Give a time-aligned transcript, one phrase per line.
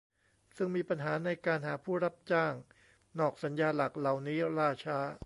[0.57, 4.99] ซึ่งมีปัญหาในการหาผู้รับจ้างงานนอกสัญญาหลักเหล่านี้ล่าช้า